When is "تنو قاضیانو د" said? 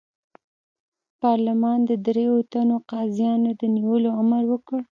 2.51-3.61